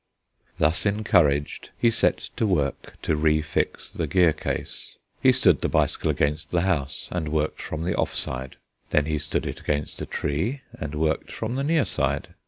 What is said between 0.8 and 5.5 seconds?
encouraged, he set to work to refix the gear case. He